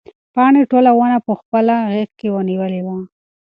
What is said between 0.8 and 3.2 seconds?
ونه په خپله غېږ کې نیولې وه.